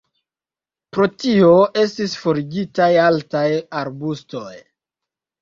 Pro 0.95 1.05
tio 1.23 1.49
estis 1.81 2.15
forigitaj 2.23 2.89
altaj 3.05 3.45
arbustoj. 3.83 4.57